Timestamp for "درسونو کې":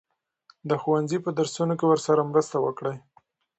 1.39-1.85